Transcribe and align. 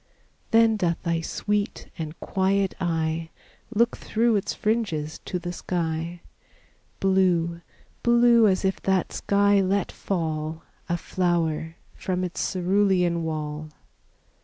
Then 0.49 0.77
doth 0.77 0.99
thy 1.03 1.21
sweet 1.21 1.91
and 1.95 2.19
quiet 2.19 2.73
eye 2.81 3.29
Look 3.71 3.95
through 3.97 4.35
its 4.35 4.51
fringes 4.51 5.19
to 5.25 5.37
the 5.37 5.53
sky, 5.53 6.21
Blue 6.99 7.61
blue 8.01 8.47
as 8.47 8.65
if 8.65 8.81
that 8.81 9.13
sky 9.13 9.61
let 9.61 9.91
fall 9.91 10.63
A 10.89 10.97
flower 10.97 11.75
from 11.93 12.23
its 12.23 12.39
cerulean 12.53 13.21
wall. 13.21 13.69